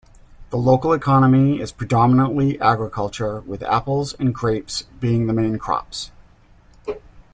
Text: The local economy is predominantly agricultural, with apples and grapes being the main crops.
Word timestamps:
The 0.49 0.57
local 0.57 0.93
economy 0.93 1.61
is 1.61 1.71
predominantly 1.71 2.59
agricultural, 2.59 3.41
with 3.41 3.61
apples 3.61 4.15
and 4.15 4.33
grapes 4.33 4.85
being 4.99 5.27
the 5.27 5.31
main 5.33 5.59
crops. 5.59 6.09